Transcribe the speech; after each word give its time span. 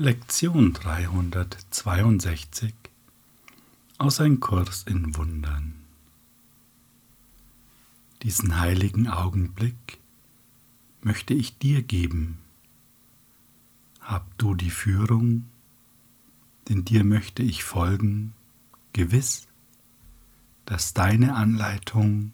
Lektion 0.00 0.74
362 0.74 2.72
aus 3.98 4.20
Ein 4.20 4.38
Kurs 4.38 4.84
in 4.84 5.16
Wundern. 5.16 5.74
Diesen 8.22 8.60
heiligen 8.60 9.08
Augenblick 9.08 9.98
möchte 11.02 11.34
ich 11.34 11.58
dir 11.58 11.82
geben. 11.82 12.38
Hab 14.00 14.38
du 14.38 14.54
die 14.54 14.70
Führung, 14.70 15.46
denn 16.68 16.84
dir 16.84 17.02
möchte 17.02 17.42
ich 17.42 17.64
folgen, 17.64 18.34
gewiss, 18.92 19.48
dass 20.64 20.94
deine 20.94 21.34
Anleitung 21.34 22.32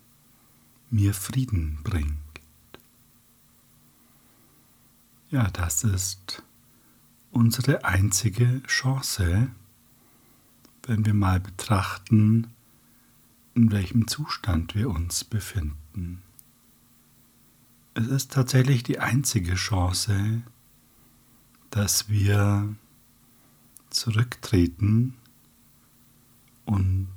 mir 0.90 1.14
Frieden 1.14 1.78
bringt. 1.82 2.18
Ja, 5.30 5.50
das 5.50 5.82
ist 5.82 6.43
unsere 7.34 7.84
einzige 7.84 8.62
Chance, 8.66 9.50
wenn 10.84 11.04
wir 11.04 11.14
mal 11.14 11.40
betrachten, 11.40 12.48
in 13.54 13.70
welchem 13.72 14.06
Zustand 14.06 14.74
wir 14.74 14.88
uns 14.90 15.24
befinden. 15.24 16.22
Es 17.94 18.06
ist 18.06 18.32
tatsächlich 18.32 18.82
die 18.82 18.98
einzige 18.98 19.54
Chance, 19.54 20.42
dass 21.70 22.08
wir 22.08 22.74
zurücktreten 23.90 25.14
und 26.64 27.08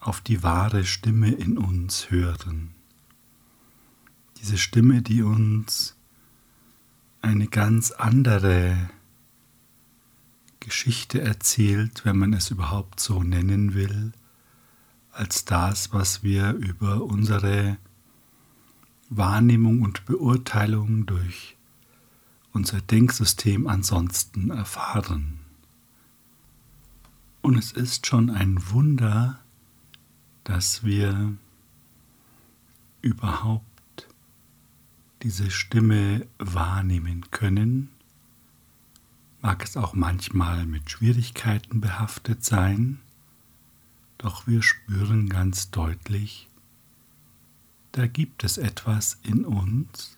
auf 0.00 0.20
die 0.20 0.42
wahre 0.42 0.84
Stimme 0.84 1.30
in 1.32 1.58
uns 1.58 2.10
hören. 2.10 2.74
Diese 4.40 4.58
Stimme, 4.58 5.02
die 5.02 5.22
uns 5.22 5.96
eine 7.22 7.46
ganz 7.46 7.92
andere 7.92 8.90
Geschichte 10.60 11.20
erzählt, 11.20 12.04
wenn 12.04 12.18
man 12.18 12.32
es 12.32 12.50
überhaupt 12.50 13.00
so 13.00 13.22
nennen 13.22 13.74
will, 13.74 14.12
als 15.12 15.44
das, 15.44 15.92
was 15.92 16.22
wir 16.22 16.52
über 16.52 17.02
unsere 17.04 17.78
Wahrnehmung 19.08 19.82
und 19.82 20.04
Beurteilung 20.04 21.06
durch 21.06 21.56
unser 22.52 22.80
Denksystem 22.80 23.66
ansonsten 23.66 24.50
erfahren. 24.50 25.40
Und 27.40 27.56
es 27.56 27.72
ist 27.72 28.06
schon 28.06 28.30
ein 28.30 28.70
Wunder, 28.70 29.40
dass 30.44 30.84
wir 30.84 31.34
überhaupt 33.00 33.71
diese 35.22 35.50
Stimme 35.50 36.26
wahrnehmen 36.38 37.30
können, 37.30 37.90
mag 39.40 39.64
es 39.64 39.76
auch 39.76 39.94
manchmal 39.94 40.66
mit 40.66 40.90
Schwierigkeiten 40.90 41.80
behaftet 41.80 42.44
sein, 42.44 43.00
doch 44.18 44.46
wir 44.46 44.62
spüren 44.62 45.28
ganz 45.28 45.70
deutlich, 45.70 46.48
da 47.92 48.06
gibt 48.06 48.42
es 48.42 48.58
etwas 48.58 49.18
in 49.22 49.44
uns, 49.44 50.16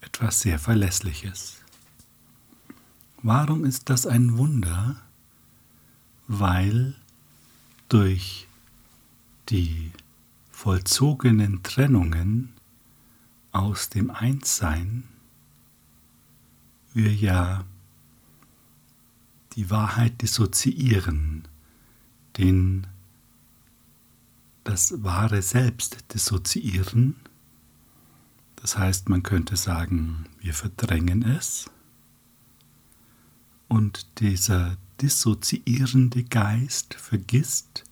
etwas 0.00 0.40
sehr 0.40 0.58
Verlässliches. 0.58 1.60
Warum 3.22 3.64
ist 3.64 3.90
das 3.90 4.06
ein 4.06 4.36
Wunder? 4.36 4.96
Weil 6.26 6.94
durch 7.88 8.46
die 9.48 9.92
vollzogenen 10.50 11.62
Trennungen 11.62 12.53
aus 13.54 13.88
dem 13.88 14.10
Einssein 14.10 15.04
wir 16.92 17.14
ja 17.14 17.64
die 19.54 19.70
Wahrheit 19.70 20.20
dissoziieren, 20.22 21.46
den 22.36 22.86
das 24.64 25.02
wahre 25.02 25.40
Selbst 25.42 26.12
dissoziieren. 26.12 27.16
Das 28.56 28.76
heißt, 28.76 29.08
man 29.08 29.22
könnte 29.22 29.56
sagen, 29.56 30.26
wir 30.40 30.54
verdrängen 30.54 31.22
es. 31.22 31.70
Und 33.68 34.20
dieser 34.20 34.76
dissoziierende 35.00 36.24
Geist 36.24 36.94
vergisst, 36.94 37.84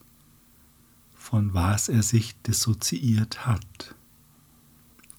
von 1.14 1.54
was 1.54 1.88
er 1.88 2.02
sich 2.02 2.34
dissoziiert 2.42 3.46
hat. 3.46 3.94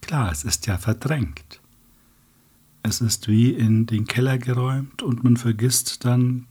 Klar, 0.03 0.33
es 0.33 0.43
ist 0.43 0.67
ja 0.67 0.77
verdrängt. 0.77 1.61
Es 2.83 2.99
ist 2.99 3.29
wie 3.29 3.51
in 3.51 3.85
den 3.85 4.05
Keller 4.05 4.37
geräumt 4.37 5.01
und 5.01 5.23
man 5.23 5.37
vergisst 5.37 6.03
dann, 6.03 6.45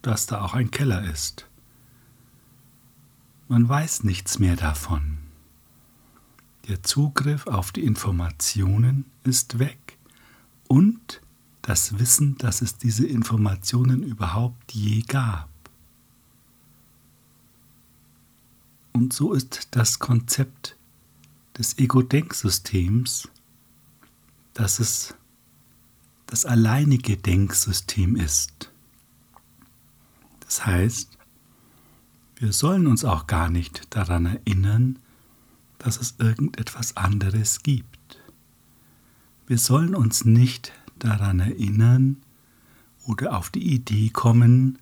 dass 0.00 0.24
da 0.24 0.40
auch 0.40 0.54
ein 0.54 0.70
Keller 0.70 1.04
ist. 1.12 1.46
Man 3.48 3.68
weiß 3.68 4.02
nichts 4.04 4.38
mehr 4.38 4.56
davon. 4.56 5.18
Der 6.68 6.82
Zugriff 6.82 7.46
auf 7.46 7.70
die 7.70 7.84
Informationen 7.84 9.04
ist 9.24 9.58
weg 9.58 9.98
und 10.66 11.20
das 11.60 11.98
Wissen, 11.98 12.38
dass 12.38 12.62
es 12.62 12.78
diese 12.78 13.06
Informationen 13.06 14.02
überhaupt 14.02 14.72
je 14.72 15.02
gab. 15.02 15.50
Und 18.94 19.12
so 19.12 19.34
ist 19.34 19.68
das 19.72 19.98
Konzept 19.98 20.76
des 21.58 21.78
Ego-Denksystems, 21.78 23.28
dass 24.54 24.78
es 24.78 25.14
das 26.26 26.44
alleinige 26.44 27.16
Denksystem 27.16 28.16
ist. 28.16 28.70
Das 30.40 30.66
heißt, 30.66 31.16
wir 32.36 32.52
sollen 32.52 32.86
uns 32.86 33.04
auch 33.04 33.26
gar 33.26 33.48
nicht 33.48 33.94
daran 33.94 34.26
erinnern, 34.26 34.98
dass 35.78 35.98
es 35.98 36.16
irgendetwas 36.18 36.96
anderes 36.96 37.62
gibt. 37.62 38.20
Wir 39.46 39.58
sollen 39.58 39.94
uns 39.94 40.24
nicht 40.24 40.72
daran 40.98 41.40
erinnern 41.40 42.16
oder 43.06 43.36
auf 43.36 43.50
die 43.50 43.74
Idee 43.74 44.10
kommen, 44.10 44.78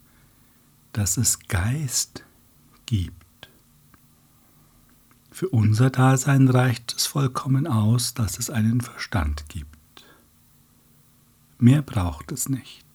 dass 0.92 1.16
es 1.16 1.40
Geist 1.40 2.24
gibt. 2.86 3.23
Für 5.34 5.48
unser 5.48 5.90
Dasein 5.90 6.46
reicht 6.46 6.94
es 6.96 7.06
vollkommen 7.06 7.66
aus, 7.66 8.14
dass 8.14 8.38
es 8.38 8.50
einen 8.50 8.80
Verstand 8.80 9.48
gibt. 9.48 10.04
Mehr 11.58 11.82
braucht 11.82 12.30
es 12.30 12.48
nicht. 12.48 12.86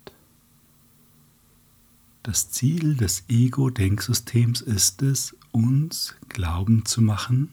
Das 2.23 2.49
Ziel 2.49 2.95
des 2.95 3.25
Ego-Denksystems 3.27 4.61
ist 4.61 5.01
es, 5.01 5.35
uns 5.51 6.15
glauben 6.29 6.85
zu 6.85 7.01
machen, 7.01 7.51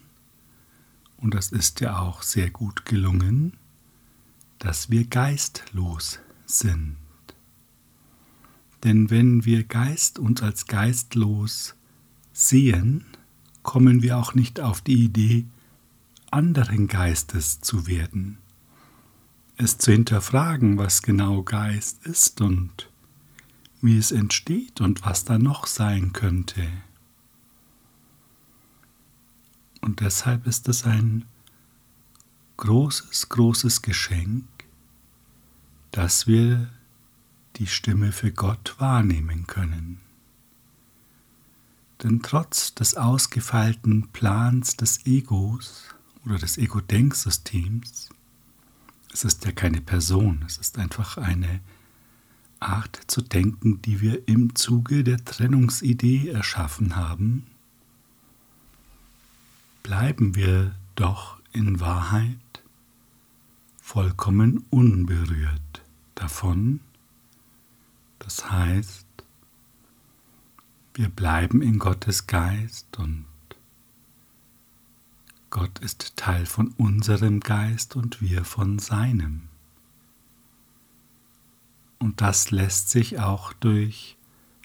und 1.17 1.33
das 1.33 1.51
ist 1.51 1.81
ja 1.81 1.99
auch 1.99 2.21
sehr 2.21 2.49
gut 2.49 2.85
gelungen, 2.85 3.57
dass 4.57 4.89
wir 4.89 5.05
geistlos 5.05 6.19
sind. 6.45 6.95
Denn 8.85 9.09
wenn 9.09 9.43
wir 9.43 9.65
Geist 9.65 10.17
uns 10.17 10.41
als 10.41 10.65
geistlos 10.65 11.75
sehen, 12.31 13.03
kommen 13.67 14.01
wir 14.01 14.17
auch 14.17 14.33
nicht 14.33 14.61
auf 14.61 14.79
die 14.79 15.03
Idee, 15.03 15.45
anderen 16.31 16.87
Geistes 16.87 17.59
zu 17.59 17.85
werden, 17.85 18.37
es 19.57 19.77
zu 19.77 19.91
hinterfragen, 19.91 20.77
was 20.77 21.01
genau 21.01 21.43
Geist 21.43 22.05
ist 22.05 22.39
und 22.39 22.89
wie 23.81 23.97
es 23.97 24.13
entsteht 24.13 24.79
und 24.79 25.05
was 25.05 25.25
da 25.25 25.37
noch 25.37 25.67
sein 25.67 26.13
könnte. 26.13 26.65
Und 29.81 29.99
deshalb 29.99 30.47
ist 30.47 30.69
es 30.69 30.85
ein 30.85 31.25
großes, 32.55 33.27
großes 33.27 33.81
Geschenk, 33.81 34.45
dass 35.91 36.25
wir 36.25 36.69
die 37.57 37.67
Stimme 37.67 38.13
für 38.13 38.31
Gott 38.31 38.75
wahrnehmen 38.77 39.45
können. 39.45 40.06
Denn 42.03 42.21
trotz 42.21 42.75
des 42.75 42.95
ausgefeilten 42.95 44.09
Plans 44.09 44.77
des 44.77 45.05
Egos 45.05 45.85
oder 46.25 46.37
des 46.37 46.57
Ego-Denksystems, 46.57 48.09
es 49.13 49.23
ist 49.23 49.45
ja 49.45 49.51
keine 49.51 49.81
Person, 49.81 50.43
es 50.45 50.57
ist 50.57 50.77
einfach 50.77 51.17
eine 51.17 51.59
Art 52.59 52.99
zu 53.07 53.21
denken, 53.21 53.81
die 53.81 54.01
wir 54.01 54.27
im 54.27 54.55
Zuge 54.55 55.03
der 55.03 55.23
Trennungsidee 55.23 56.29
erschaffen 56.29 56.95
haben, 56.95 57.47
bleiben 59.81 60.35
wir 60.35 60.75
doch 60.95 61.39
in 61.51 61.79
Wahrheit 61.79 62.37
vollkommen 63.81 64.65
unberührt 64.69 65.81
davon. 66.13 66.81
Das 68.19 68.51
heißt, 68.51 69.06
wir 70.97 71.09
bleiben 71.09 71.61
in 71.61 71.77
Gottes 71.77 72.25
Geist 72.25 72.97
und 72.97 73.25
Gott 75.51 75.77
ist 75.79 76.17
Teil 76.17 76.47
von 76.47 76.69
unserem 76.69 77.39
Geist 77.39 77.95
und 77.95 78.19
wir 78.19 78.43
von 78.43 78.79
seinem. 78.79 79.43
Und 81.99 82.21
das 82.21 82.49
lässt 82.49 82.89
sich 82.89 83.19
auch 83.19 83.53
durch 83.53 84.17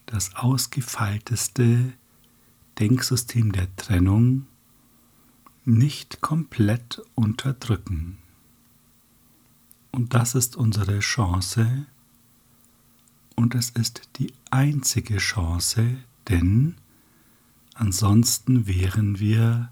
das 0.06 0.34
ausgefeilteste 0.34 1.92
Denksystem 2.78 3.52
der 3.52 3.74
Trennung 3.76 4.46
nicht 5.66 6.22
komplett 6.22 7.02
unterdrücken. 7.14 8.16
Und 9.90 10.14
das 10.14 10.34
ist 10.34 10.56
unsere 10.56 11.00
Chance 11.00 11.86
und 13.36 13.54
es 13.54 13.68
ist 13.70 14.08
die 14.16 14.32
einzige 14.50 15.18
Chance, 15.18 15.98
denn 16.28 16.76
ansonsten 17.74 18.66
wären 18.66 19.18
wir 19.18 19.70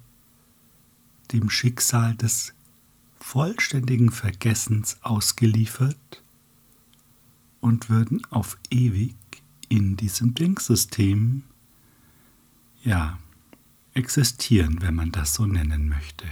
dem 1.33 1.51
Schicksal 1.51 2.15
des 2.17 2.55
vollständigen 3.19 4.11
Vergessens 4.11 4.99
ausgeliefert 5.03 6.23
und 7.61 7.89
würden 7.91 8.25
auf 8.31 8.59
ewig 8.71 9.15
in 9.69 9.97
diesem 9.97 10.35
Denksystem 10.35 11.45
ja 12.83 13.19
existieren, 13.95 14.81
wenn 14.81 14.95
man 14.95 15.13
das 15.13 15.35
so 15.35 15.47
nennen 15.47 15.89
möchte. 15.89 16.27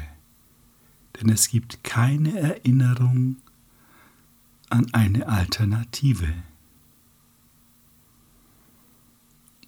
Denn 1.17 1.29
es 1.29 1.49
gibt 1.49 1.85
keine 1.85 2.39
Erinnerung 2.39 3.37
an 4.71 4.93
eine 4.93 5.29
Alternative. 5.29 6.33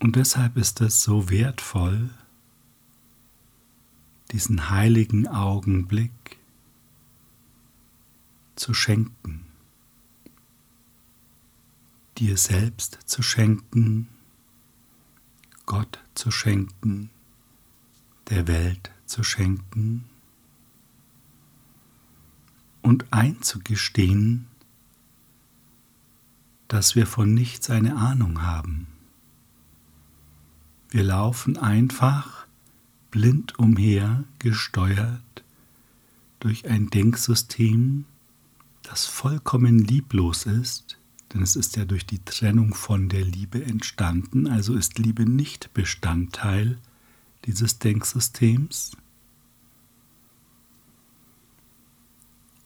Und 0.00 0.16
deshalb 0.16 0.56
ist 0.56 0.80
es 0.80 1.02
so 1.02 1.28
wertvoll, 1.28 2.10
diesen 4.32 4.70
heiligen 4.70 5.28
Augenblick 5.28 6.38
zu 8.56 8.72
schenken, 8.72 9.44
dir 12.16 12.38
selbst 12.38 12.98
zu 13.04 13.22
schenken, 13.22 14.08
Gott 15.66 15.98
zu 16.14 16.30
schenken, 16.30 17.10
der 18.30 18.48
Welt 18.48 18.90
zu 19.04 19.22
schenken 19.22 20.04
und 22.80 23.12
einzugestehen, 23.12 24.46
dass 26.68 26.94
wir 26.94 27.06
von 27.06 27.34
nichts 27.34 27.68
eine 27.68 27.96
Ahnung 27.96 28.42
haben. 28.42 28.89
Wir 30.90 31.04
laufen 31.04 31.56
einfach 31.56 32.46
blind 33.12 33.58
umher, 33.58 34.24
gesteuert 34.40 35.44
durch 36.40 36.68
ein 36.68 36.88
Denksystem, 36.88 38.06
das 38.82 39.06
vollkommen 39.06 39.78
lieblos 39.78 40.46
ist, 40.46 40.98
denn 41.32 41.42
es 41.42 41.54
ist 41.54 41.76
ja 41.76 41.84
durch 41.84 42.06
die 42.06 42.18
Trennung 42.24 42.74
von 42.74 43.08
der 43.08 43.24
Liebe 43.24 43.64
entstanden, 43.64 44.48
also 44.48 44.74
ist 44.74 44.98
Liebe 44.98 45.26
nicht 45.26 45.72
Bestandteil 45.74 46.78
dieses 47.44 47.78
Denksystems. 47.78 48.96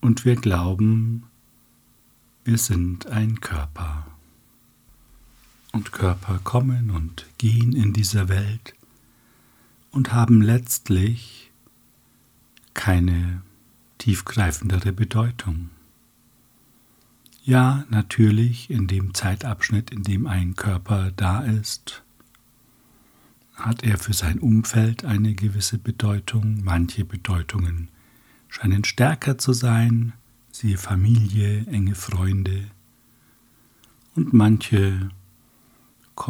Und 0.00 0.24
wir 0.24 0.36
glauben, 0.36 1.24
wir 2.44 2.58
sind 2.58 3.06
ein 3.06 3.40
Körper. 3.40 4.13
Und 5.74 5.90
Körper 5.90 6.38
kommen 6.44 6.92
und 6.92 7.26
gehen 7.36 7.74
in 7.74 7.92
dieser 7.92 8.28
Welt 8.28 8.74
und 9.90 10.12
haben 10.12 10.40
letztlich 10.40 11.50
keine 12.74 13.42
tiefgreifendere 13.98 14.92
Bedeutung. 14.92 15.70
Ja, 17.42 17.84
natürlich, 17.90 18.70
in 18.70 18.86
dem 18.86 19.14
Zeitabschnitt, 19.14 19.90
in 19.90 20.04
dem 20.04 20.28
ein 20.28 20.54
Körper 20.54 21.10
da 21.16 21.42
ist, 21.42 22.04
hat 23.56 23.82
er 23.82 23.98
für 23.98 24.12
sein 24.12 24.38
Umfeld 24.38 25.04
eine 25.04 25.34
gewisse 25.34 25.78
Bedeutung. 25.78 26.62
Manche 26.62 27.04
Bedeutungen 27.04 27.88
scheinen 28.48 28.84
stärker 28.84 29.38
zu 29.38 29.52
sein, 29.52 30.12
siehe 30.52 30.78
Familie, 30.78 31.66
enge 31.66 31.96
Freunde. 31.96 32.64
Und 34.14 34.32
manche 34.32 35.10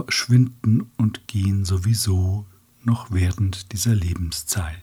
schwinden 0.08 0.90
und 0.96 1.26
gehen 1.28 1.64
sowieso 1.64 2.46
noch 2.82 3.10
während 3.10 3.72
dieser 3.72 3.94
Lebenszeit. 3.94 4.81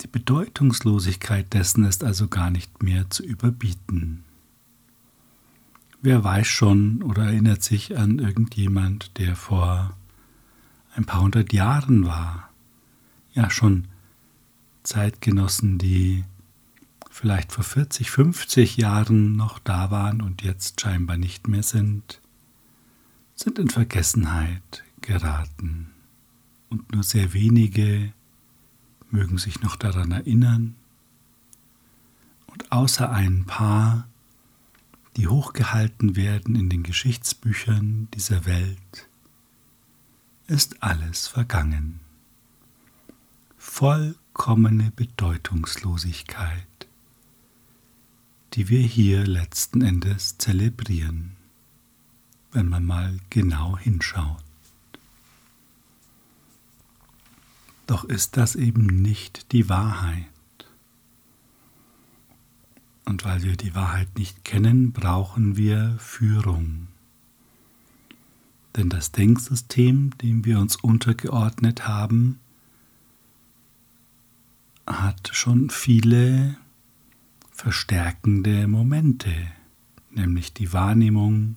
Die 0.00 0.06
Bedeutungslosigkeit 0.06 1.52
dessen 1.52 1.84
ist 1.84 2.04
also 2.04 2.28
gar 2.28 2.50
nicht 2.50 2.82
mehr 2.82 3.10
zu 3.10 3.24
überbieten. 3.24 4.24
Wer 6.00 6.22
weiß 6.22 6.46
schon 6.46 7.02
oder 7.02 7.24
erinnert 7.24 7.64
sich 7.64 7.98
an 7.98 8.20
irgendjemand, 8.20 9.18
der 9.18 9.34
vor 9.34 9.96
ein 10.94 11.04
paar 11.04 11.22
hundert 11.22 11.52
Jahren 11.52 12.06
war, 12.06 12.48
ja 13.32 13.50
schon 13.50 13.88
Zeitgenossen, 14.84 15.78
die 15.78 16.24
vielleicht 17.18 17.50
vor 17.50 17.64
40, 17.64 18.12
50 18.12 18.76
Jahren 18.76 19.34
noch 19.34 19.58
da 19.58 19.90
waren 19.90 20.22
und 20.22 20.42
jetzt 20.42 20.80
scheinbar 20.80 21.16
nicht 21.16 21.48
mehr 21.48 21.64
sind, 21.64 22.20
sind 23.34 23.58
in 23.58 23.70
Vergessenheit 23.70 24.84
geraten 25.00 25.90
und 26.70 26.92
nur 26.92 27.02
sehr 27.02 27.32
wenige 27.32 28.12
mögen 29.10 29.36
sich 29.36 29.62
noch 29.62 29.74
daran 29.74 30.12
erinnern. 30.12 30.76
Und 32.46 32.70
außer 32.70 33.10
ein 33.10 33.46
paar, 33.46 34.06
die 35.16 35.26
hochgehalten 35.26 36.14
werden 36.14 36.54
in 36.54 36.68
den 36.68 36.84
Geschichtsbüchern 36.84 38.06
dieser 38.14 38.46
Welt, 38.46 39.08
ist 40.46 40.84
alles 40.84 41.26
vergangen. 41.26 41.98
Vollkommene 43.56 44.92
Bedeutungslosigkeit, 44.94 46.77
die 48.54 48.68
wir 48.68 48.80
hier 48.80 49.26
letzten 49.26 49.82
Endes 49.82 50.38
zelebrieren, 50.38 51.36
wenn 52.52 52.68
man 52.68 52.84
mal 52.84 53.18
genau 53.30 53.76
hinschaut. 53.76 54.42
Doch 57.86 58.04
ist 58.04 58.36
das 58.36 58.54
eben 58.54 58.86
nicht 58.86 59.52
die 59.52 59.68
Wahrheit. 59.68 60.26
Und 63.06 63.24
weil 63.24 63.42
wir 63.42 63.56
die 63.56 63.74
Wahrheit 63.74 64.18
nicht 64.18 64.44
kennen, 64.44 64.92
brauchen 64.92 65.56
wir 65.56 65.96
Führung. 65.98 66.88
Denn 68.76 68.90
das 68.90 69.12
Denksystem, 69.12 70.16
dem 70.18 70.44
wir 70.44 70.58
uns 70.58 70.76
untergeordnet 70.76 71.88
haben, 71.88 72.38
hat 74.86 75.30
schon 75.32 75.70
viele 75.70 76.58
verstärkende 77.58 78.68
Momente, 78.68 79.34
nämlich 80.12 80.52
die 80.52 80.72
Wahrnehmung, 80.72 81.56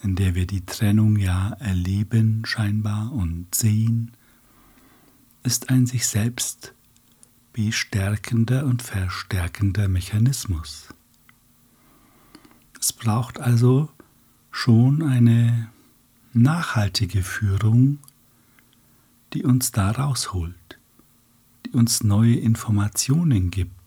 in 0.00 0.14
der 0.14 0.36
wir 0.36 0.46
die 0.46 0.64
Trennung 0.64 1.16
ja 1.16 1.50
erleben 1.58 2.44
scheinbar 2.46 3.12
und 3.12 3.52
sehen 3.52 4.12
ist 5.42 5.68
ein 5.68 5.86
sich 5.86 6.06
selbst 6.06 6.74
bestärkender 7.52 8.64
und 8.66 8.82
verstärkender 8.82 9.88
Mechanismus. 9.88 10.86
Es 12.78 12.92
braucht 12.92 13.40
also 13.40 13.90
schon 14.52 15.02
eine 15.02 15.70
nachhaltige 16.32 17.24
Führung, 17.24 17.98
die 19.32 19.42
uns 19.42 19.72
da 19.72 19.90
rausholt, 19.90 20.78
die 21.66 21.70
uns 21.70 22.04
neue 22.04 22.36
Informationen 22.36 23.50
gibt, 23.50 23.81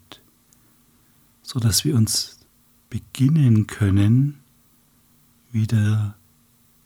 so 1.45 1.59
dass 1.59 1.85
wir 1.85 1.95
uns 1.95 2.39
beginnen 2.89 3.67
können, 3.67 4.39
wieder 5.51 6.15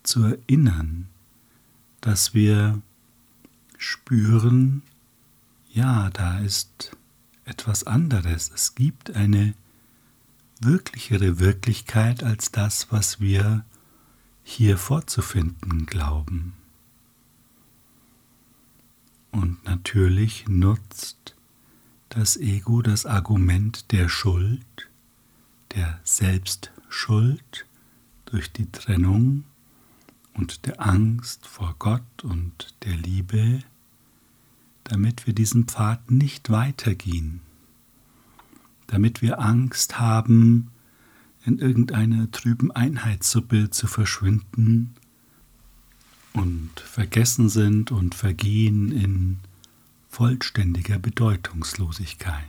zu 0.04 0.24
erinnern, 0.24 1.08
dass 2.01 2.34
wir 2.34 2.82
spüren, 3.78 4.82
ja, 5.72 6.10
da 6.10 6.39
ist 6.39 6.92
etwas 7.46 7.86
anderes. 7.86 8.51
Es 8.54 8.75
gibt 8.75 9.16
eine 9.16 9.54
wirklichere 10.60 11.39
Wirklichkeit 11.39 12.22
als 12.22 12.51
das, 12.51 12.92
was 12.92 13.22
wir 13.22 13.63
hier 14.44 14.78
vorzufinden 14.78 15.86
glauben. 15.86 16.54
Und 19.32 19.63
natürlich 19.63 20.50
nutzt 20.50 21.34
das 22.10 22.38
Ego 22.38 22.82
das 22.82 23.06
Argument 23.06 23.92
der 23.92 24.10
Schuld, 24.10 24.89
der 25.75 26.00
Selbstschuld 26.04 27.66
durch 28.25 28.51
die 28.51 28.72
Trennung 28.72 29.44
und 30.34 30.66
der 30.66 30.82
Angst 30.86 31.46
vor 31.46 31.75
Gott 31.78 32.24
und 32.24 32.74
der 32.84 32.96
Liebe, 32.96 33.60
damit 34.84 35.28
wir 35.28 35.34
diesen 35.34 35.66
Pfad 35.66 36.10
nicht 36.10 36.50
weitergehen, 36.50 37.42
damit 38.88 39.22
wir 39.22 39.39
Angst 39.39 40.00
haben, 40.00 40.72
in 41.46 41.60
irgendeiner 41.60 42.30
trüben 42.32 42.72
Einheitssuppe 42.72 43.70
zu 43.70 43.88
verschwinden 43.88 44.96
und 46.34 46.80
vergessen 46.80 47.50
sind 47.50 47.92
und 47.92 48.13
vergehen 48.13 48.92
in 48.92 49.39
vollständiger 50.10 51.00
Bedeutungslosigkeit. 51.00 52.44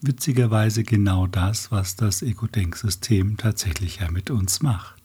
Witzigerweise 0.00 0.82
genau 0.82 1.28
das, 1.28 1.70
was 1.70 1.94
das 1.94 2.22
Ego-Denksystem 2.22 3.36
tatsächlich 3.36 3.98
ja 4.00 4.10
mit 4.10 4.30
uns 4.30 4.60
macht. 4.62 5.00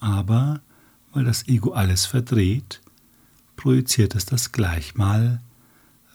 Aber 0.00 0.60
weil 1.12 1.24
das 1.24 1.46
Ego 1.48 1.72
alles 1.72 2.06
verdreht, 2.06 2.80
projiziert 3.56 4.14
es 4.14 4.24
das 4.24 4.52
gleich 4.52 4.94
mal 4.94 5.42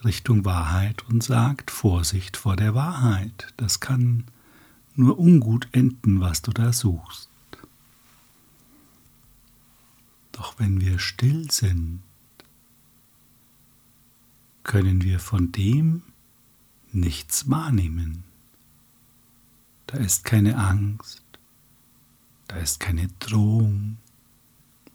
Richtung 0.03 0.46
Wahrheit 0.46 1.08
und 1.08 1.22
sagt 1.24 1.70
Vorsicht 1.70 2.38
vor 2.38 2.55
der 2.55 2.74
Wahrheit. 2.74 3.53
Das 3.58 3.79
kann 3.79 4.25
nur 4.96 5.20
ungut 5.20 5.67
enden, 5.72 6.20
was 6.20 6.41
du 6.41 6.51
da 6.51 6.74
suchst. 6.74 7.29
Doch 10.31 10.58
wenn 10.58 10.81
wir 10.81 10.98
still 10.98 11.51
sind, 11.51 12.01
können 14.63 15.03
wir 15.03 15.19
von 15.19 15.51
dem 15.51 16.03
nichts 16.91 17.49
wahrnehmen. 17.49 18.23
Da 19.87 19.97
ist 19.97 20.23
keine 20.23 20.57
Angst, 20.57 21.23
da 22.47 22.57
ist 22.57 22.79
keine 22.79 23.07
Drohung, 23.19 23.97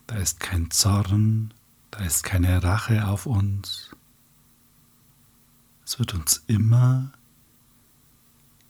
da 0.06 0.16
ist 0.16 0.40
kein 0.40 0.70
Zorn, 0.70 1.52
da 1.90 2.00
ist 2.00 2.22
keine 2.22 2.62
Rache 2.62 3.06
auf 3.06 3.26
uns. 3.26 3.90
Es 5.84 5.98
wird 5.98 6.14
uns 6.14 6.42
immer 6.46 7.12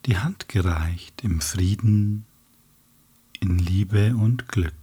die 0.06 0.18
Hand 0.18 0.48
gereicht 0.48 1.24
im 1.24 1.40
Frieden, 1.40 2.26
in 3.40 3.58
Liebe 3.58 4.16
und 4.16 4.48
Glück. 4.48 4.74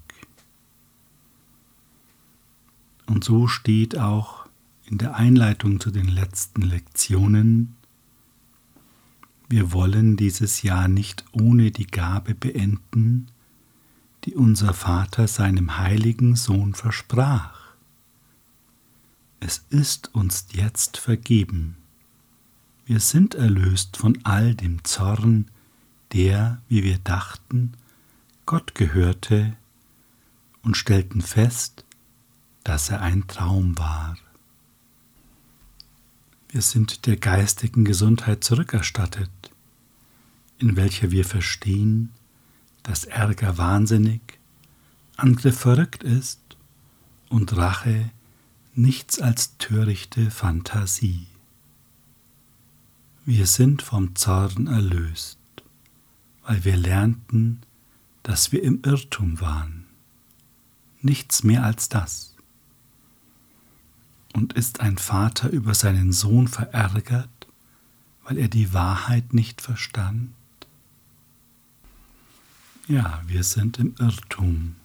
Und 3.05 3.23
so 3.23 3.47
steht 3.47 3.97
auch 3.97 4.42
in 4.85 4.97
der 4.97 5.15
Einleitung 5.15 5.79
zu 5.79 5.91
den 5.91 6.07
letzten 6.07 6.61
Lektionen, 6.61 7.75
wir 9.49 9.71
wollen 9.71 10.17
dieses 10.17 10.63
Jahr 10.63 10.87
nicht 10.87 11.25
ohne 11.31 11.71
die 11.71 11.85
Gabe 11.85 12.33
beenden, 12.33 13.27
die 14.23 14.35
unser 14.35 14.73
Vater 14.73 15.27
seinem 15.27 15.77
heiligen 15.77 16.35
Sohn 16.35 16.73
versprach. 16.73 17.59
Es 19.39 19.65
ist 19.69 20.15
uns 20.15 20.47
jetzt 20.53 20.97
vergeben. 20.97 21.75
Wir 22.85 22.99
sind 22.99 23.35
erlöst 23.35 23.97
von 23.97 24.17
all 24.23 24.55
dem 24.55 24.83
Zorn, 24.83 25.51
der, 26.13 26.61
wie 26.67 26.83
wir 26.83 26.97
dachten, 26.97 27.73
Gott 28.45 28.75
gehörte, 28.75 29.55
und 30.63 30.77
stellten 30.77 31.21
fest, 31.21 31.85
dass 32.63 32.89
er 32.89 33.01
ein 33.01 33.27
Traum 33.27 33.77
war. 33.77 34.15
Wir 36.53 36.61
sind 36.61 37.07
der 37.07 37.17
geistigen 37.17 37.83
Gesundheit 37.83 38.43
zurückerstattet, 38.43 39.31
in 40.59 40.75
welcher 40.75 41.09
wir 41.09 41.25
verstehen, 41.25 42.11
dass 42.83 43.05
Ärger 43.05 43.57
wahnsinnig, 43.57 44.21
Angriff 45.17 45.57
verrückt 45.57 46.03
ist 46.03 46.39
und 47.27 47.57
Rache 47.57 48.11
nichts 48.75 49.19
als 49.19 49.57
törichte 49.57 50.29
Fantasie. 50.29 51.25
Wir 53.25 53.47
sind 53.47 53.81
vom 53.81 54.15
Zorn 54.15 54.67
erlöst, 54.67 55.39
weil 56.45 56.63
wir 56.63 56.77
lernten, 56.77 57.61
dass 58.21 58.51
wir 58.51 58.61
im 58.61 58.79
Irrtum 58.83 59.41
waren. 59.41 59.87
Nichts 61.01 61.43
mehr 61.43 61.63
als 61.63 61.89
das. 61.89 62.32
Und 64.43 64.51
ist 64.51 64.81
ein 64.81 64.97
Vater 64.97 65.51
über 65.51 65.73
seinen 65.73 66.11
Sohn 66.11 66.49
verärgert, 66.49 67.29
weil 68.25 68.37
er 68.37 68.49
die 68.49 68.73
Wahrheit 68.73 69.33
nicht 69.33 69.61
verstand? 69.61 70.33
Ja, 72.89 73.21
wir 73.25 73.45
sind 73.45 73.79
im 73.79 73.95
Irrtum 73.99 74.75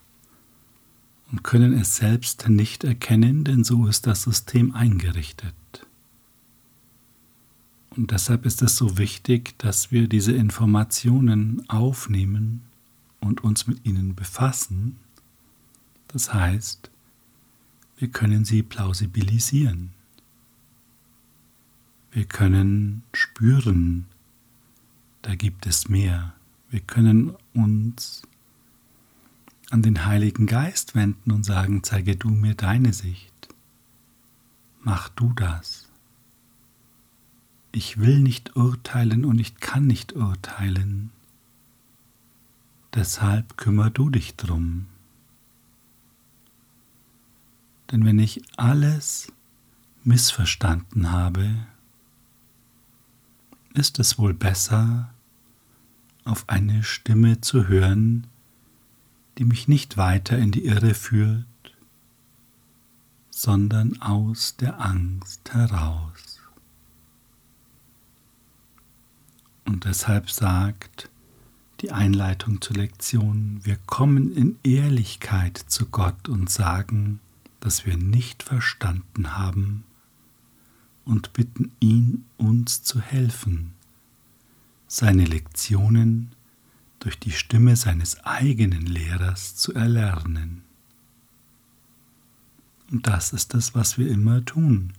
und 1.29 1.43
können 1.43 1.73
es 1.73 1.97
selbst 1.97 2.47
nicht 2.47 2.85
erkennen, 2.85 3.43
denn 3.43 3.65
so 3.65 3.85
ist 3.85 4.07
das 4.07 4.23
System 4.23 4.73
eingerichtet. 4.73 5.53
Und 7.89 8.11
deshalb 8.11 8.45
ist 8.45 8.61
es 8.61 8.77
so 8.77 8.97
wichtig, 8.97 9.55
dass 9.57 9.91
wir 9.91 10.07
diese 10.07 10.31
Informationen 10.31 11.69
aufnehmen 11.69 12.61
und 13.19 13.43
uns 13.43 13.67
mit 13.67 13.85
ihnen 13.85 14.15
befassen. 14.15 14.95
Das 16.07 16.33
heißt, 16.33 16.89
wir 17.99 18.07
können 18.07 18.45
sie 18.45 18.63
plausibilisieren. 18.63 19.91
Wir 22.11 22.23
können 22.25 23.03
spüren, 23.13 24.07
da 25.21 25.35
gibt 25.35 25.67
es 25.67 25.89
mehr. 25.89 26.33
Wir 26.69 26.79
können 26.79 27.35
uns 27.53 28.23
an 29.69 29.81
den 29.81 30.05
Heiligen 30.05 30.47
Geist 30.47 30.95
wenden 30.95 31.31
und 31.31 31.43
sagen, 31.43 31.83
zeige 31.83 32.15
du 32.15 32.29
mir 32.29 32.55
deine 32.55 32.93
Sicht. 32.93 33.49
Mach 34.81 35.09
du 35.09 35.33
das. 35.33 35.89
Ich 37.73 37.99
will 37.99 38.21
nicht 38.21 38.55
urteilen 38.55 39.25
und 39.25 39.39
ich 39.39 39.57
kann 39.57 39.85
nicht 39.85 40.13
urteilen. 40.13 41.11
Deshalb 42.95 43.57
kümmer 43.57 43.89
du 43.89 44.09
dich 44.09 44.37
drum. 44.37 44.87
Denn 47.91 48.05
wenn 48.05 48.19
ich 48.19 48.41
alles 48.57 49.31
missverstanden 50.03 51.11
habe, 51.11 51.67
ist 53.73 53.99
es 53.99 54.17
wohl 54.17 54.33
besser, 54.33 55.13
auf 56.23 56.47
eine 56.47 56.83
Stimme 56.83 57.41
zu 57.41 57.67
hören, 57.67 58.27
die 59.37 59.45
mich 59.45 59.67
nicht 59.67 59.97
weiter 59.97 60.37
in 60.37 60.51
die 60.51 60.65
Irre 60.65 60.93
führt, 60.93 61.45
sondern 63.29 64.01
aus 64.01 64.57
der 64.57 64.81
Angst 64.81 65.53
heraus. 65.53 66.39
Und 69.65 69.85
deshalb 69.85 70.29
sagt 70.29 71.09
die 71.81 71.91
Einleitung 71.91 72.59
zur 72.61 72.75
Lektion, 72.75 73.61
wir 73.63 73.77
kommen 73.85 74.35
in 74.35 74.59
Ehrlichkeit 74.63 75.57
zu 75.57 75.85
Gott 75.85 76.27
und 76.27 76.49
sagen, 76.49 77.21
dass 77.59 77.85
wir 77.85 77.97
nicht 77.97 78.43
verstanden 78.43 79.37
haben 79.37 79.83
und 81.05 81.33
bitten 81.33 81.71
ihn, 81.79 82.25
uns 82.37 82.83
zu 82.83 83.01
helfen, 83.01 83.73
seine 84.87 85.25
Lektionen 85.25 86.33
durch 86.99 87.19
die 87.19 87.31
Stimme 87.31 87.75
seines 87.75 88.23
eigenen 88.23 88.85
Lehrers 88.85 89.55
zu 89.55 89.73
erlernen. 89.73 90.63
Und 92.91 93.07
das 93.07 93.33
ist 93.33 93.53
es, 93.53 93.75
was 93.75 93.97
wir 93.97 94.09
immer 94.09 94.43
tun. 94.45 94.93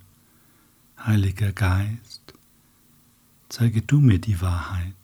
Heiliger 0.99 1.53
Geist, 1.53 2.35
zeige 3.49 3.83
du 3.83 4.01
mir 4.01 4.19
die 4.19 4.41
Wahrheit. 4.41 4.95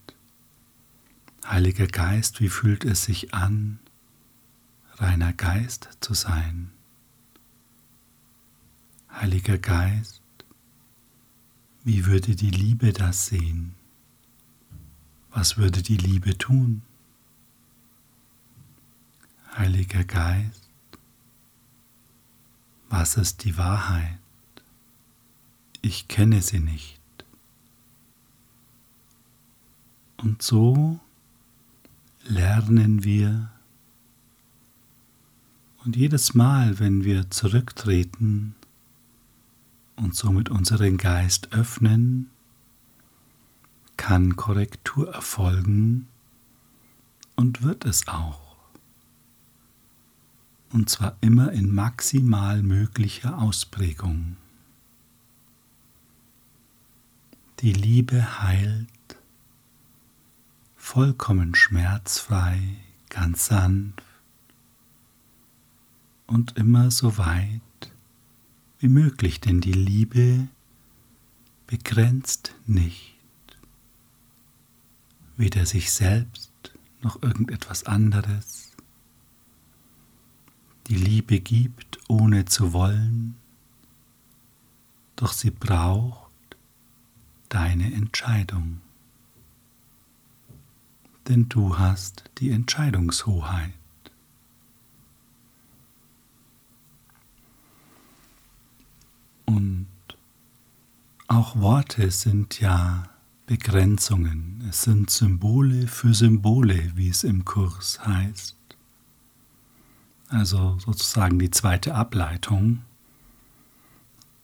Heiliger 1.45 1.87
Geist, 1.87 2.41
wie 2.41 2.49
fühlt 2.49 2.85
es 2.85 3.05
sich 3.05 3.35
an, 3.35 3.79
reiner 4.95 5.33
Geist 5.33 5.89
zu 6.01 6.15
sein? 6.15 6.71
Heiliger 9.19 9.57
Geist, 9.57 10.21
wie 11.85 12.05
würde 12.05 12.37
die 12.37 12.51
Liebe 12.51 12.93
das 12.93 13.27
sehen? 13.27 13.75
Was 15.31 15.57
würde 15.57 15.83
die 15.83 15.97
Liebe 15.97 16.37
tun? 16.37 16.83
Heiliger 19.57 20.05
Geist, 20.05 20.69
was 22.91 23.17
ist 23.17 23.45
die 23.45 23.57
Wahrheit? 23.57 24.19
Ich 25.81 26.09
kenne 26.09 26.43
sie 26.43 26.61
nicht. 26.61 27.01
Und 30.19 30.43
so 30.43 31.01
lernen 32.25 33.03
wir 33.03 33.51
und 35.87 35.97
jedes 35.97 36.35
Mal, 36.35 36.79
wenn 36.81 37.03
wir 37.03 37.31
zurücktreten 37.31 38.55
und 39.97 40.15
somit 40.15 40.50
unseren 40.50 40.99
Geist 40.99 41.53
öffnen, 41.53 42.31
kann 43.97 44.37
Korrektur 44.37 45.12
erfolgen 45.12 46.09
und 47.35 47.62
wird 47.62 47.85
es 47.85 48.07
auch. 48.09 48.57
Und 50.73 50.91
zwar 50.91 51.17
immer 51.21 51.53
in 51.53 51.75
maximal 51.75 52.62
möglicher 52.62 53.38
Ausprägung. 53.38 54.37
Die 57.61 57.73
Liebe 57.73 58.43
heilt, 58.43 58.88
vollkommen 60.76 61.55
schmerzfrei, 61.55 62.61
ganz 63.09 63.47
sanft 63.47 64.03
und 66.26 66.59
immer 66.59 66.91
so 66.91 67.17
weit 67.17 67.61
wie 68.87 68.93
möglich, 68.93 69.40
denn 69.40 69.61
die 69.61 69.73
Liebe 69.73 70.47
begrenzt 71.66 72.55
nicht 72.69 73.16
weder 75.37 75.66
sich 75.66 75.90
selbst 75.90 76.52
noch 77.02 77.21
irgendetwas 77.21 77.83
anderes. 77.83 78.76
Die 80.87 80.95
Liebe 80.95 81.40
gibt, 81.40 81.99
ohne 82.07 82.45
zu 82.45 82.73
wollen, 82.73 83.35
doch 85.16 85.33
sie 85.33 85.50
braucht 85.50 86.31
deine 87.49 87.93
Entscheidung. 87.93 88.81
Denn 91.26 91.49
du 91.49 91.76
hast 91.76 92.31
die 92.38 92.52
Entscheidungshoheit. 92.52 93.73
Und 99.47 99.88
auch 101.29 101.57
Worte 101.57 102.11
sind 102.11 102.61
ja 102.61 103.09
Begrenzungen. 103.47 104.65
Es 104.69 104.83
sind 104.83 105.11
Symbole 105.11 105.87
für 105.87 106.15
Symbole, 106.15 106.93
wie 106.95 107.09
es 107.09 107.25
im 107.25 107.45
Kurs 107.45 108.05
heißt. 108.05 108.57
Also 110.29 110.79
sozusagen 110.79 111.38
die 111.38 111.50
zweite 111.50 111.95
Ableitung. 111.95 112.83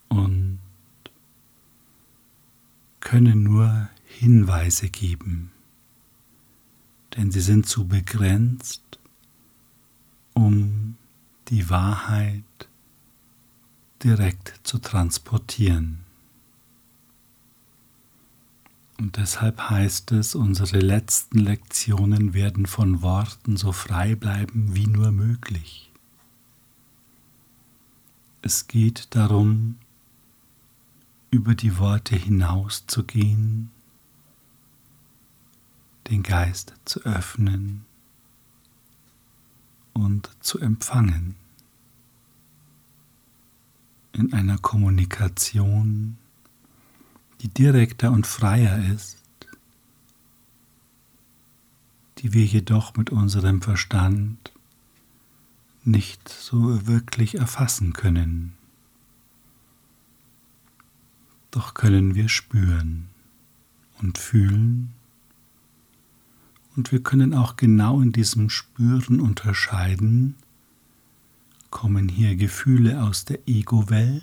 Und 0.09 0.59
können 3.13 3.43
nur 3.43 3.89
Hinweise 4.07 4.89
geben, 4.89 5.51
denn 7.15 7.31
sie 7.31 7.41
sind 7.41 7.67
zu 7.67 7.87
begrenzt, 7.87 8.99
um 10.33 10.97
die 11.49 11.69
Wahrheit 11.69 12.45
direkt 14.03 14.61
zu 14.65 14.79
transportieren. 14.79 16.05
Und 18.99 19.17
deshalb 19.17 19.71
heißt 19.71 20.13
es, 20.13 20.35
unsere 20.35 20.79
letzten 20.79 21.39
Lektionen 21.39 22.35
werden 22.35 22.67
von 22.67 23.03
Worten 23.03 23.57
so 23.57 23.73
frei 23.73 24.15
bleiben 24.15 24.75
wie 24.75 24.87
nur 24.87 25.11
möglich. 25.11 25.91
Es 28.43 28.69
geht 28.69 29.15
darum, 29.15 29.79
über 31.31 31.55
die 31.55 31.79
Worte 31.79 32.15
hinauszugehen, 32.15 33.71
den 36.11 36.23
Geist 36.23 36.75
zu 36.85 37.01
öffnen 37.01 37.85
und 39.95 40.31
zu 40.41 40.59
empfangen 40.59 41.37
in 44.13 44.33
einer 44.33 44.59
Kommunikation 44.59 46.19
die 47.43 47.49
direkter 47.49 48.13
und 48.13 48.27
freier 48.27 48.93
ist, 48.95 49.19
die 52.19 52.33
wir 52.33 52.45
jedoch 52.45 52.97
mit 52.97 53.11
unserem 53.11 53.63
Verstand 53.63 54.53
nicht 55.85 56.29
so 56.29 56.87
wirklich 56.87 57.35
erfassen 57.35 57.93
können. 57.93 58.53
Doch 61.51 61.75
können 61.75 62.15
wir 62.15 62.29
spüren 62.29 63.09
und 63.99 64.19
fühlen 64.19 64.93
und 66.77 66.93
wir 66.93 67.03
können 67.03 67.35
auch 67.35 67.57
genau 67.57 68.01
in 68.01 68.13
diesem 68.13 68.49
Spüren 68.49 69.21
unterscheiden, 69.21 70.37
kommen 71.73 72.09
hier 72.09 72.37
Gefühle 72.37 73.03
aus 73.03 73.25
der 73.25 73.41
Ego-Welt 73.49 74.23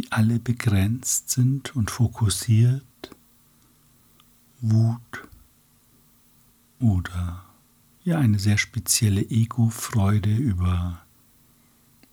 die 0.00 0.12
alle 0.12 0.38
begrenzt 0.38 1.28
sind 1.28 1.76
und 1.76 1.90
fokussiert, 1.90 2.84
Wut 4.62 5.28
oder 6.78 7.44
ja 8.02 8.18
eine 8.18 8.38
sehr 8.38 8.56
spezielle 8.56 9.20
Ego-Freude 9.20 10.34
über 10.34 11.02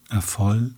Erfolg. 0.09 0.73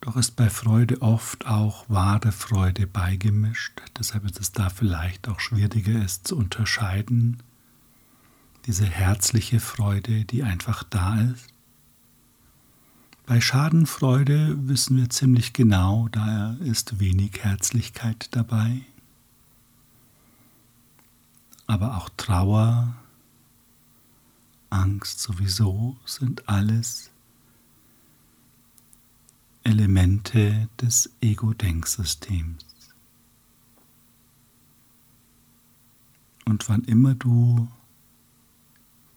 Doch 0.00 0.16
ist 0.16 0.32
bei 0.32 0.50
Freude 0.50 1.00
oft 1.00 1.46
auch 1.46 1.88
wahre 1.88 2.32
Freude 2.32 2.88
beigemischt, 2.88 3.80
deshalb 3.96 4.24
ist 4.24 4.40
es 4.40 4.50
da 4.50 4.68
vielleicht 4.68 5.28
auch 5.28 5.38
schwieriger, 5.38 6.02
es 6.02 6.24
zu 6.24 6.36
unterscheiden. 6.36 7.40
Diese 8.66 8.86
herzliche 8.86 9.60
Freude, 9.60 10.24
die 10.24 10.42
einfach 10.42 10.82
da 10.82 11.20
ist 11.20 11.56
bei 13.26 13.40
Schadenfreude 13.40 14.68
wissen 14.68 14.96
wir 14.96 15.10
ziemlich 15.10 15.52
genau, 15.52 16.06
da 16.12 16.52
ist 16.60 17.00
wenig 17.00 17.42
Herzlichkeit 17.42 18.28
dabei. 18.30 18.82
Aber 21.66 21.96
auch 21.96 22.08
Trauer, 22.16 22.94
Angst 24.70 25.18
sowieso 25.18 25.96
sind 26.04 26.48
alles 26.48 27.10
Elemente 29.64 30.68
des 30.80 31.10
Ego-Denksystems. 31.20 32.64
Und 36.44 36.68
wann 36.68 36.84
immer 36.84 37.16
du 37.16 37.66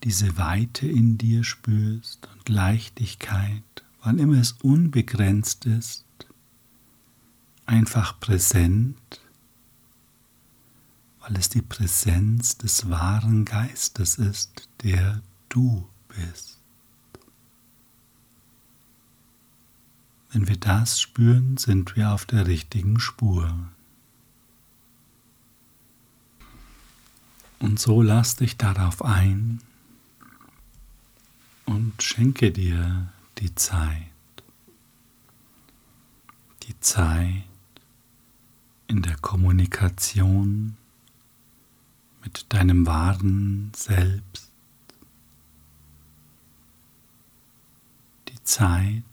diese 0.03 0.37
Weite 0.37 0.87
in 0.87 1.17
dir 1.17 1.43
spürst 1.43 2.27
und 2.33 2.49
Leichtigkeit, 2.49 3.63
wann 4.01 4.19
immer 4.19 4.39
es 4.39 4.53
unbegrenzt 4.53 5.65
ist, 5.65 6.05
einfach 7.65 8.19
präsent, 8.19 9.21
weil 11.19 11.35
es 11.37 11.49
die 11.49 11.61
Präsenz 11.61 12.57
des 12.57 12.89
wahren 12.89 13.45
Geistes 13.45 14.17
ist, 14.17 14.69
der 14.83 15.21
du 15.49 15.87
bist. 16.07 16.57
Wenn 20.31 20.47
wir 20.47 20.57
das 20.57 21.01
spüren, 21.01 21.57
sind 21.57 21.95
wir 21.95 22.11
auf 22.11 22.25
der 22.25 22.47
richtigen 22.47 22.99
Spur. 22.99 23.53
Und 27.59 27.79
so 27.79 28.01
lass 28.01 28.37
dich 28.37 28.55
darauf 28.55 29.03
ein 29.03 29.59
und 31.79 32.03
schenke 32.03 32.51
dir 32.51 33.07
die 33.37 33.55
Zeit. 33.55 34.11
Die 36.63 36.77
Zeit 36.81 37.45
in 38.87 39.01
der 39.01 39.15
Kommunikation 39.15 40.75
mit 42.21 42.45
deinem 42.49 42.85
wahren 42.85 43.71
Selbst. 43.73 44.51
Die 48.27 48.43
Zeit 48.43 49.03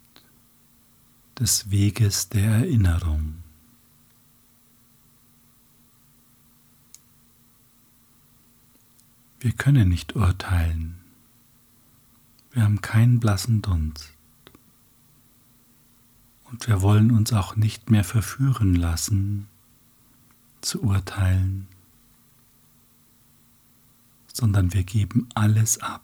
des 1.39 1.71
Weges 1.71 2.31
der 2.31 2.51
Erinnerung. 2.51 3.45
Wir 9.39 9.53
können 9.53 9.89
nicht 9.89 10.17
urteilen. 10.17 11.06
Wir 12.57 12.63
haben 12.63 12.81
keinen 12.81 13.21
blassen 13.21 13.61
Dunst. 13.61 14.15
Und 16.45 16.67
wir 16.67 16.81
wollen 16.81 17.11
uns 17.11 17.35
auch 17.35 17.55
nicht 17.55 17.91
mehr 17.91 18.03
verführen 18.03 18.75
lassen, 18.75 19.47
zu 20.63 20.83
urteilen, 20.83 21.69
sondern 24.33 24.73
wir 24.73 24.85
geben 24.85 25.29
alles 25.35 25.83
ab. 25.83 26.03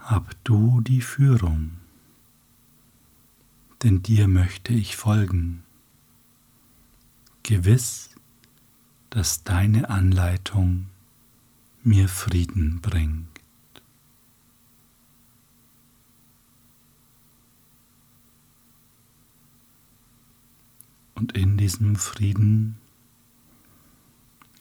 Hab 0.00 0.34
du 0.42 0.80
die 0.80 1.00
Führung, 1.00 1.76
denn 3.84 4.02
dir 4.02 4.26
möchte 4.26 4.72
ich 4.72 4.96
folgen, 4.96 5.62
gewiss, 7.44 8.10
dass 9.10 9.44
deine 9.44 9.90
Anleitung 9.90 10.88
mir 11.82 12.08
Frieden 12.08 12.80
bringt. 12.80 13.26
Und 21.14 21.32
in 21.36 21.56
diesem 21.58 21.96
Frieden 21.96 22.76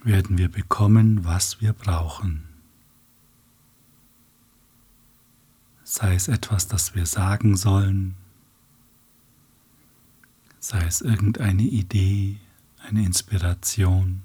werden 0.04 0.38
wir 0.38 0.50
bekommen, 0.50 1.24
was 1.24 1.62
wir 1.62 1.74
brauchen. 1.74 2.44
Sei 5.84 6.16
es 6.16 6.28
etwas, 6.28 6.68
das 6.68 6.96
wir 6.96 7.06
sagen 7.06 7.58
sollen, 7.58 8.16
sei 10.60 10.86
es 10.86 11.02
irgendeine 11.02 11.64
Idee, 11.64 12.40
eine 12.84 13.06
Inspiration, 13.06 14.22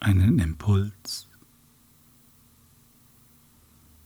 einen 0.00 0.38
Impuls 0.38 1.28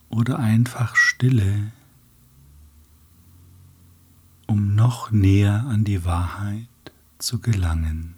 oder 0.09 0.39
einfach 0.39 0.95
Stille, 0.95 1.71
um 4.47 4.75
noch 4.75 5.11
näher 5.11 5.65
an 5.67 5.83
die 5.83 6.03
Wahrheit 6.05 6.67
zu 7.17 7.39
gelangen. 7.39 8.15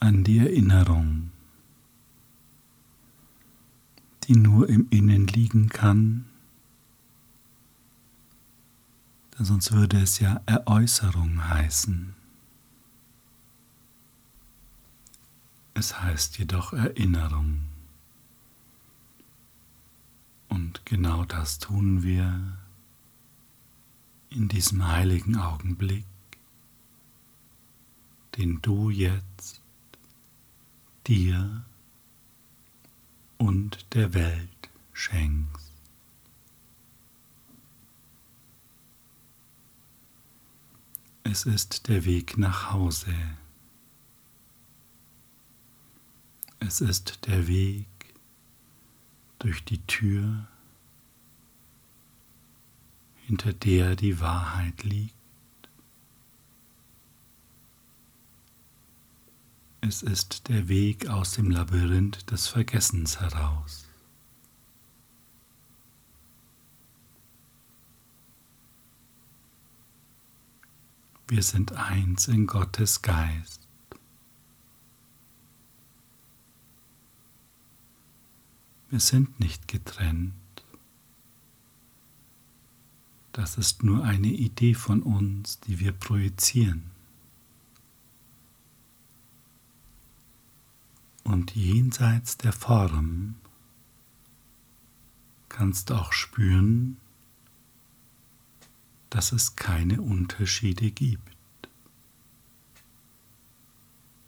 An 0.00 0.24
die 0.24 0.38
Erinnerung, 0.38 1.30
die 4.24 4.36
nur 4.36 4.68
im 4.68 4.86
Innen 4.90 5.26
liegen 5.26 5.68
kann 5.68 6.26
denn 9.38 9.44
sonst 9.44 9.72
würde 9.72 10.00
es 10.00 10.20
ja 10.20 10.40
Eräußerung 10.46 11.48
heißen. 11.48 12.14
Es 15.74 16.00
heißt 16.00 16.38
jedoch 16.38 16.72
Erinnerung. 16.72 17.64
Und 20.48 20.86
genau 20.86 21.24
das 21.24 21.58
tun 21.58 22.04
wir 22.04 22.58
in 24.30 24.48
diesem 24.48 24.86
heiligen 24.86 25.36
Augenblick, 25.36 26.06
den 28.36 28.62
du 28.62 28.90
jetzt 28.90 29.60
dir 31.06 31.64
und 33.38 33.94
der 33.94 34.14
Welt 34.14 34.70
schenkst. 34.92 35.63
Es 41.34 41.46
ist 41.46 41.88
der 41.88 42.04
Weg 42.04 42.38
nach 42.38 42.70
Hause. 42.70 43.12
Es 46.60 46.80
ist 46.80 47.26
der 47.26 47.48
Weg 47.48 47.88
durch 49.40 49.64
die 49.64 49.84
Tür, 49.84 50.46
hinter 53.26 53.52
der 53.52 53.96
die 53.96 54.20
Wahrheit 54.20 54.84
liegt. 54.84 55.12
Es 59.80 60.04
ist 60.04 60.48
der 60.48 60.68
Weg 60.68 61.08
aus 61.08 61.32
dem 61.32 61.50
Labyrinth 61.50 62.30
des 62.30 62.46
Vergessens 62.46 63.18
heraus. 63.18 63.88
Wir 71.34 71.42
sind 71.42 71.72
eins 71.72 72.28
in 72.28 72.46
Gottes 72.46 73.02
Geist. 73.02 73.60
Wir 78.88 79.00
sind 79.00 79.40
nicht 79.40 79.66
getrennt. 79.66 80.32
Das 83.32 83.58
ist 83.58 83.82
nur 83.82 84.04
eine 84.04 84.28
Idee 84.28 84.74
von 84.74 85.02
uns, 85.02 85.58
die 85.58 85.80
wir 85.80 85.90
projizieren. 85.90 86.92
Und 91.24 91.56
jenseits 91.56 92.36
der 92.36 92.52
Form 92.52 93.34
kannst 95.48 95.90
du 95.90 95.94
auch 95.94 96.12
spüren, 96.12 96.98
dass 99.14 99.30
es 99.30 99.54
keine 99.54 100.02
Unterschiede 100.02 100.90
gibt. 100.90 101.22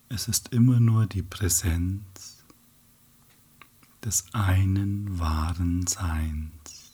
Es 0.08 0.28
ist 0.28 0.52
immer 0.52 0.78
nur 0.78 1.06
die 1.06 1.24
Präsenz 1.24 2.44
des 4.04 4.26
einen 4.32 5.18
wahren 5.18 5.88
Seins. 5.88 6.85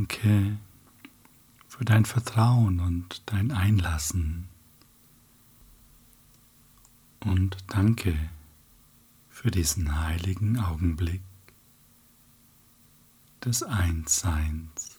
Danke 0.00 0.56
für 1.68 1.84
dein 1.84 2.06
Vertrauen 2.06 2.80
und 2.80 3.20
dein 3.26 3.52
Einlassen. 3.52 4.48
Und 7.18 7.58
danke 7.66 8.16
für 9.28 9.50
diesen 9.50 10.00
heiligen 10.00 10.58
Augenblick 10.58 11.20
des 13.44 13.62
Einsseins. 13.62 14.89